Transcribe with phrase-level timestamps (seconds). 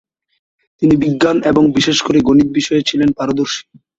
[0.81, 3.61] তিনি বিজ্ঞান এবং বিশেষ করে গণিত বিষয়ে ছিলেন পারদর্শী।